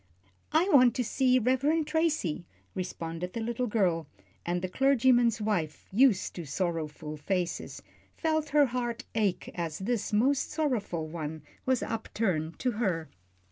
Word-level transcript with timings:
"I 0.51 0.67
want 0.69 0.95
to 0.95 1.03
see 1.03 1.37
the 1.37 1.45
Reverend 1.51 1.85
Tracy," 1.85 2.47
responded 2.73 3.33
the 3.33 3.39
little 3.39 3.67
girl, 3.67 4.07
and 4.43 4.63
the 4.63 4.67
clergyman's 4.67 5.39
wife, 5.39 5.85
used 5.91 6.33
to 6.37 6.43
sorrowful 6.45 7.17
faces, 7.17 7.83
felt 8.17 8.49
her 8.49 8.65
heart 8.65 9.03
ache 9.13 9.51
as 9.53 9.77
this 9.77 10.11
most 10.11 10.49
sorrowful 10.49 11.05
one 11.07 11.43
was 11.67 11.83
upturned 11.83 12.57
to 12.57 12.71
her. 12.81 13.09